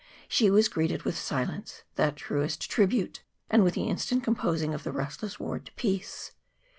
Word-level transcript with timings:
She 0.27 0.49
was 0.49 0.67
greeted 0.67 1.03
with 1.03 1.15
silence, 1.15 1.83
that 1.93 2.15
truest 2.15 2.71
tribute, 2.71 3.21
and 3.51 3.63
with 3.63 3.75
the 3.75 3.83
instant 3.87 4.23
composing 4.23 4.73
of 4.73 4.81
the 4.83 4.91
restless 4.91 5.39
ward 5.39 5.67
to 5.67 5.71
peace. 5.73 6.31